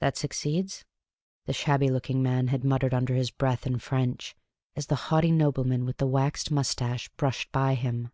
[0.00, 0.86] "That succeeds?"
[1.44, 4.34] the shabb)'^ looking man had muttered under his breath in French,
[4.74, 8.10] as the haughty nobleman with the waxed moustache brushed by him.